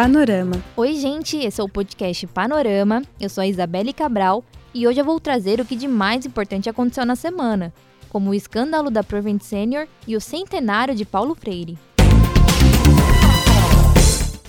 [0.00, 0.62] Panorama.
[0.76, 3.02] Oi, gente, esse é o podcast Panorama.
[3.20, 6.70] Eu sou a Isabelle Cabral e hoje eu vou trazer o que de mais importante
[6.70, 7.74] aconteceu na semana,
[8.08, 11.76] como o escândalo da Prevent Senior e o centenário de Paulo Freire.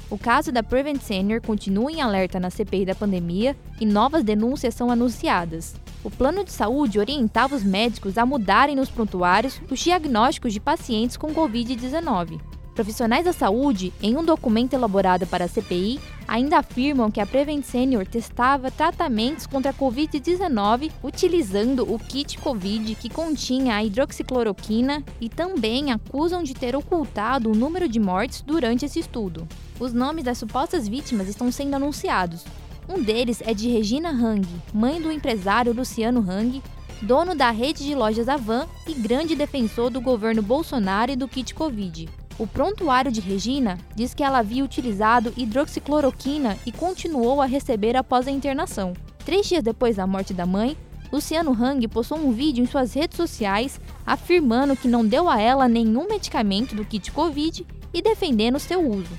[0.08, 4.76] O caso da Prevent Senior continua em alerta na CPI da pandemia e novas denúncias
[4.76, 5.74] são anunciadas.
[6.04, 11.18] O plano de saúde orientava os médicos a mudarem nos prontuários os diagnósticos de pacientes
[11.18, 12.40] com Covid-19.
[12.80, 17.62] Profissionais da saúde, em um documento elaborado para a CPI, ainda afirmam que a Prevent
[17.62, 25.28] Senior testava tratamentos contra a Covid-19 utilizando o kit Covid que continha a hidroxicloroquina e
[25.28, 29.46] também acusam de ter ocultado o número de mortes durante esse estudo.
[29.78, 32.46] Os nomes das supostas vítimas estão sendo anunciados.
[32.88, 36.64] Um deles é de Regina Hang, mãe do empresário Luciano Hang,
[37.02, 41.54] dono da rede de lojas Avan e grande defensor do governo Bolsonaro e do kit
[41.54, 42.08] Covid.
[42.40, 48.30] O prontuário de Regina diz que ela havia utilizado hidroxicloroquina e continuou a receber após
[48.30, 48.94] a internação.
[49.26, 50.78] Três dias depois da morte da mãe,
[51.12, 55.68] Luciano Hang postou um vídeo em suas redes sociais afirmando que não deu a ela
[55.68, 59.12] nenhum medicamento do kit Covid e defendendo seu uso.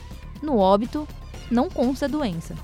[0.42, 1.06] No óbito,
[1.50, 2.54] não consta doença.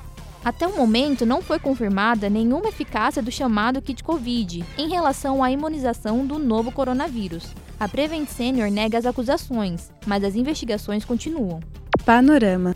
[0.42, 5.50] Até o momento, não foi confirmada nenhuma eficácia do chamado kit Covid em relação à
[5.50, 7.52] imunização do novo coronavírus.
[7.78, 11.60] A Prevent Senior nega as acusações, mas as investigações continuam.
[12.06, 12.74] Panorama.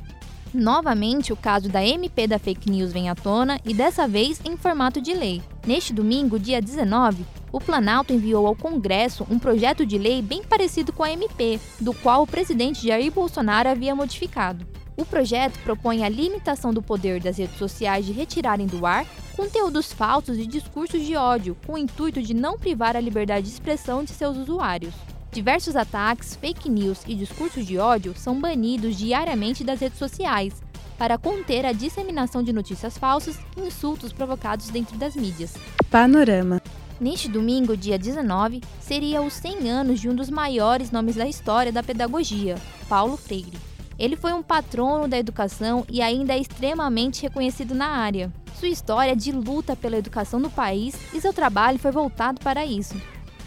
[0.53, 4.57] Novamente, o caso da MP da fake news vem à tona e dessa vez em
[4.57, 5.41] formato de lei.
[5.67, 10.93] Neste domingo, dia 19, o Planalto enviou ao Congresso um projeto de lei bem parecido
[10.93, 14.67] com a MP, do qual o presidente Jair Bolsonaro havia modificado.
[15.01, 19.91] O projeto propõe a limitação do poder das redes sociais de retirarem do ar conteúdos
[19.91, 24.05] falsos e discursos de ódio, com o intuito de não privar a liberdade de expressão
[24.05, 24.93] de seus usuários.
[25.33, 30.63] Diversos ataques, fake news e discursos de ódio são banidos diariamente das redes sociais,
[30.99, 35.55] para conter a disseminação de notícias falsas e insultos provocados dentro das mídias.
[35.91, 36.61] Panorama.
[37.01, 41.73] Neste domingo, dia 19, seria os 100 anos de um dos maiores nomes da história
[41.73, 42.57] da pedagogia,
[42.87, 43.70] Paulo Freire.
[44.01, 48.33] Ele foi um patrono da educação e ainda é extremamente reconhecido na área.
[48.59, 52.95] Sua história de luta pela educação no país e seu trabalho foi voltado para isso.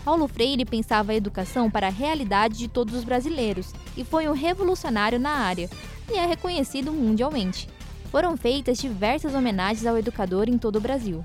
[0.05, 4.33] Paulo Freire pensava a educação para a realidade de todos os brasileiros e foi um
[4.33, 5.67] revolucionário na área,
[6.11, 7.67] e é reconhecido mundialmente.
[8.11, 11.23] Foram feitas diversas homenagens ao educador em todo o Brasil.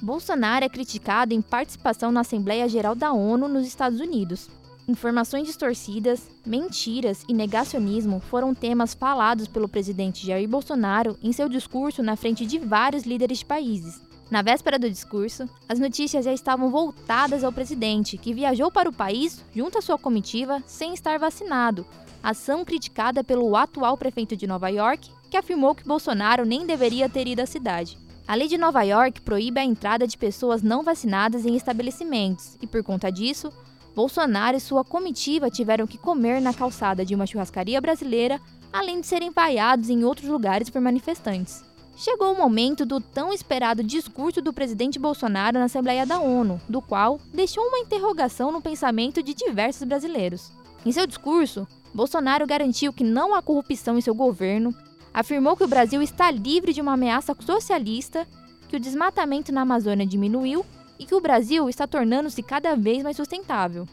[0.00, 4.48] Bolsonaro é criticado em participação na Assembleia Geral da ONU nos Estados Unidos.
[4.88, 12.02] Informações distorcidas, mentiras e negacionismo foram temas falados pelo presidente Jair Bolsonaro em seu discurso
[12.02, 14.02] na frente de vários líderes de países.
[14.28, 18.92] Na véspera do discurso, as notícias já estavam voltadas ao presidente, que viajou para o
[18.92, 21.86] país junto à sua comitiva sem estar vacinado,
[22.22, 27.28] ação criticada pelo atual prefeito de Nova York, que afirmou que Bolsonaro nem deveria ter
[27.28, 27.98] ido à cidade.
[28.26, 32.66] A lei de Nova York proíbe a entrada de pessoas não vacinadas em estabelecimentos, e
[32.66, 33.52] por conta disso,
[33.94, 38.40] Bolsonaro e sua comitiva tiveram que comer na calçada de uma churrascaria brasileira,
[38.72, 41.62] além de serem vaiados em outros lugares por manifestantes.
[41.94, 46.80] Chegou o momento do tão esperado discurso do presidente Bolsonaro na Assembleia da ONU, do
[46.80, 50.50] qual deixou uma interrogação no pensamento de diversos brasileiros.
[50.86, 54.74] Em seu discurso, Bolsonaro garantiu que não há corrupção em seu governo,
[55.12, 58.26] afirmou que o Brasil está livre de uma ameaça socialista,
[58.68, 60.64] que o desmatamento na Amazônia diminuiu
[60.98, 63.86] e que o Brasil está tornando-se cada vez mais sustentável.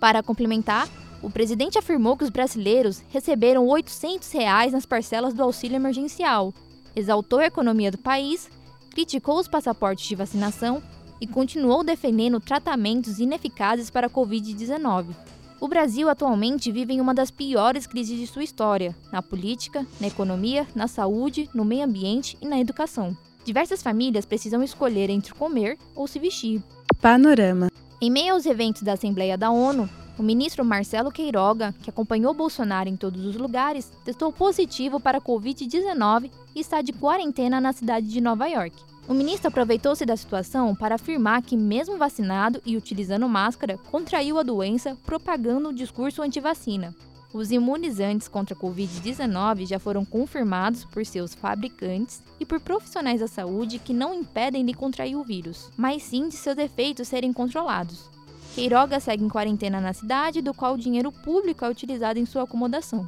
[0.00, 0.88] Para complementar,
[1.22, 6.54] o presidente afirmou que os brasileiros receberam 800 reais nas parcelas do auxílio emergencial,
[6.94, 8.48] exaltou a economia do país,
[8.90, 10.82] criticou os passaportes de vacinação
[11.20, 15.14] e continuou defendendo tratamentos ineficazes para a Covid-19.
[15.60, 20.06] O Brasil atualmente vive em uma das piores crises de sua história, na política, na
[20.06, 23.16] economia, na saúde, no meio ambiente e na educação.
[23.48, 26.62] Diversas famílias precisam escolher entre comer ou se vestir.
[27.00, 27.70] Panorama.
[27.98, 32.90] Em meio aos eventos da Assembleia da ONU, o ministro Marcelo Queiroga, que acompanhou Bolsonaro
[32.90, 38.06] em todos os lugares, testou positivo para a Covid-19 e está de quarentena na cidade
[38.06, 38.76] de Nova York.
[39.08, 44.42] O ministro aproveitou-se da situação para afirmar que, mesmo vacinado e utilizando máscara, contraiu a
[44.42, 46.94] doença propagando o discurso anti-vacina.
[47.32, 53.28] Os imunizantes contra a Covid-19 já foram confirmados por seus fabricantes e por profissionais da
[53.28, 58.08] saúde que não impedem de contrair o vírus, mas sim de seus efeitos serem controlados.
[58.54, 62.44] Queiroga segue em quarentena na cidade, do qual o dinheiro público é utilizado em sua
[62.44, 63.06] acomodação.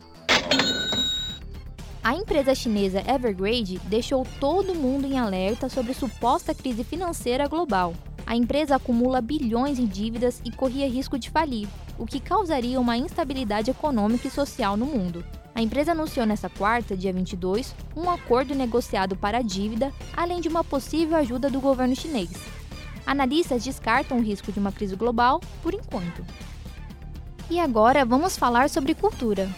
[2.04, 7.94] A empresa chinesa Evergrande deixou todo mundo em alerta sobre suposta crise financeira global.
[8.30, 11.66] A empresa acumula bilhões em dívidas e corria risco de falir,
[11.98, 15.24] o que causaria uma instabilidade econômica e social no mundo.
[15.52, 20.48] A empresa anunciou nesta quarta, dia 22, um acordo negociado para a dívida, além de
[20.48, 22.30] uma possível ajuda do governo chinês.
[23.04, 26.24] Analistas descartam o risco de uma crise global por enquanto.
[27.50, 29.48] E agora vamos falar sobre cultura.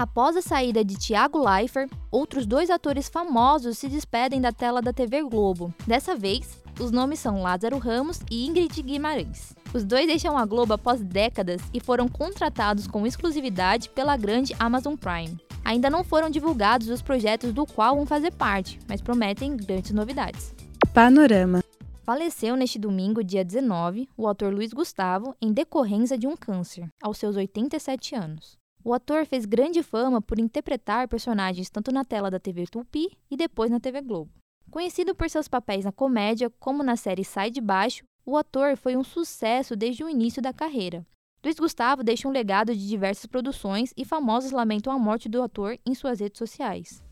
[0.00, 4.94] Após a saída de Tiago Leifert, outros dois atores famosos se despedem da tela da
[4.94, 5.74] TV Globo.
[5.86, 9.54] Dessa vez, os nomes são Lázaro Ramos e Ingrid Guimarães.
[9.74, 14.94] Os dois deixam a Globo após décadas e foram contratados com exclusividade pela grande Amazon
[14.94, 15.38] Prime.
[15.62, 20.54] Ainda não foram divulgados os projetos do qual vão fazer parte, mas prometem grandes novidades.
[20.94, 21.62] Panorama.
[22.04, 27.18] Faleceu neste domingo, dia 19, o ator Luiz Gustavo em decorrência de um câncer, aos
[27.18, 28.59] seus 87 anos.
[28.82, 33.36] O ator fez grande fama por interpretar personagens tanto na tela da TV Tupi e
[33.36, 34.30] depois na TV Globo.
[34.70, 38.96] Conhecido por seus papéis na comédia, como na série Sai de Baixo, o ator foi
[38.96, 41.04] um sucesso desde o início da carreira.
[41.44, 45.78] Luiz Gustavo deixa um legado de diversas produções e famosos lamentam a morte do ator
[45.84, 47.02] em suas redes sociais.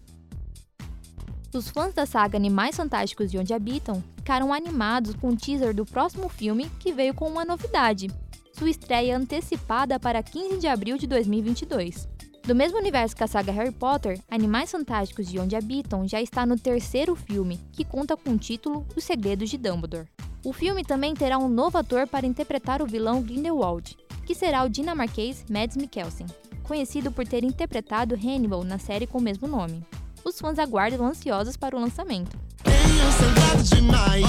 [1.55, 5.85] Os fãs da saga Animais Fantásticos de Onde Habitam ficaram animados com o teaser do
[5.85, 8.09] próximo filme que veio com uma novidade,
[8.59, 12.09] sua estreia antecipada para 15 de abril de 2022.
[12.45, 16.45] Do mesmo universo que a saga Harry Potter, Animais Fantásticos de Onde Habitam já está
[16.45, 20.09] no terceiro filme, que conta com o título Os Segredos de Dumbledore.
[20.45, 23.97] O filme também terá um novo ator para interpretar o vilão Grindelwald,
[24.27, 26.27] que será o dinamarquês Mads Mikkelsen,
[26.65, 29.85] conhecido por ter interpretado Hannibal na série com o mesmo nome.
[30.25, 32.37] Os fãs aguardam ansiosos para o lançamento.
[32.65, 34.25] Tenho demais,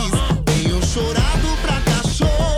[0.45, 2.48] tenho chorado pra cachorro.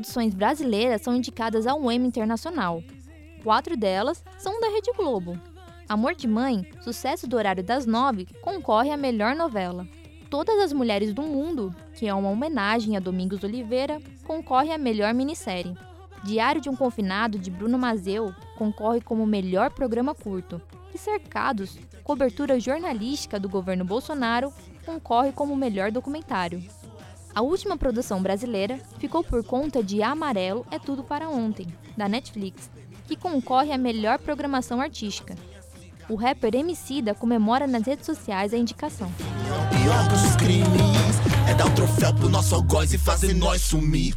[0.00, 2.82] Produções brasileiras são indicadas ao Emmy Internacional.
[3.42, 5.38] Quatro delas são da Rede Globo.
[5.86, 9.86] Amor de Mãe, sucesso do horário das nove, concorre à melhor novela.
[10.30, 15.12] Todas as Mulheres do Mundo, que é uma homenagem a Domingos Oliveira, concorre à melhor
[15.12, 15.76] minissérie.
[16.24, 20.62] Diário de um Confinado, de Bruno Mazeu, concorre como melhor programa curto.
[20.94, 24.50] E Cercados, cobertura jornalística do governo Bolsonaro,
[24.86, 26.62] concorre como melhor documentário.
[27.34, 31.66] A última produção brasileira ficou por conta de Amarelo é Tudo para Ontem,
[31.96, 32.68] da Netflix,
[33.06, 35.36] que concorre à melhor programação artística.
[36.08, 39.08] O rapper Emicida comemora nas redes sociais a indicação.
[39.08, 44.16] O pior dos crimes é dar o troféu pro nosso algoz e fazer nós sumir.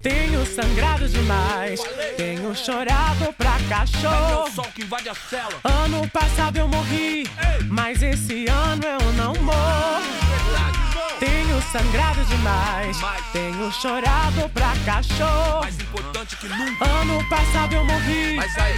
[0.00, 1.82] Tenho sangrado demais,
[2.16, 4.48] tenho chorado pra cachorro.
[5.64, 7.24] Ano passado eu morri,
[7.68, 10.27] mas esse ano eu não morro.
[11.18, 12.96] Tenho sangrado demais,
[13.32, 15.60] tenho chorado pra cachorro.
[15.62, 16.84] Mais importante que nunca.
[16.84, 18.77] Ano passado eu morri, mas, aí,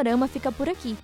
[0.00, 0.96] Panorama fica por aqui.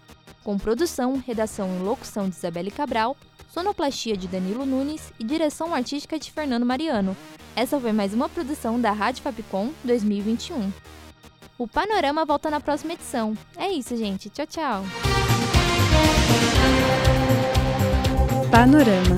[0.42, 3.14] Com produção, redação e locução de Isabelle Cabral,
[3.52, 7.14] sonoplastia de Danilo Nunes e direção artística de Fernando Mariano.
[7.54, 10.72] Essa foi mais uma produção da Rádio Fapcom 2021.
[11.58, 13.36] O Panorama volta na próxima edição.
[13.58, 14.30] É isso, gente.
[14.30, 14.82] Tchau, tchau.
[18.50, 19.16] Panorama.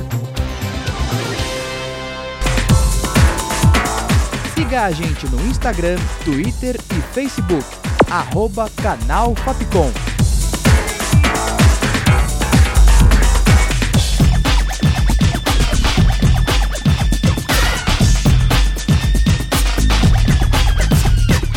[4.56, 9.90] Siga a gente no Instagram, Twitter e Facebook arroba canal Fapcom.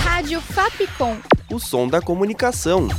[0.03, 1.17] Rádio Fapcom.
[1.49, 2.89] O som da comunicação.